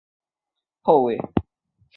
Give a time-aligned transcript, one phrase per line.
[0.03, 0.07] 在场上
[0.95, 1.45] 的位置是右后卫。